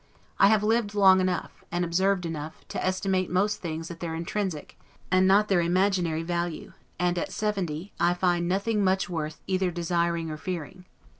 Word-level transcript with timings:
I 0.39 0.47
have 0.47 0.63
lived 0.63 0.95
long 0.95 1.21
enough, 1.21 1.63
and 1.71 1.85
observed 1.85 2.25
enough, 2.25 2.67
to 2.69 2.83
estimate 2.83 3.29
most 3.29 3.61
things 3.61 3.91
at 3.91 3.99
their 3.99 4.15
intrinsic, 4.15 4.75
and 5.11 5.27
not 5.27 5.47
their 5.47 5.61
imaginary 5.61 6.23
value; 6.23 6.73
and, 6.97 7.19
at 7.19 7.31
seventy, 7.31 7.93
I 7.99 8.15
find 8.15 8.47
nothing 8.49 8.83
much 8.83 9.09
worth 9.09 9.43
either 9.45 9.69
desiring 9.69 10.31
or 10.31 10.37
fearing. 10.37 10.85